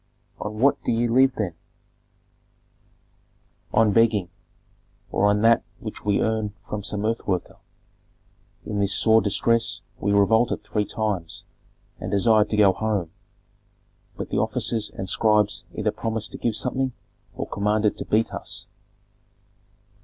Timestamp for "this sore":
8.79-9.21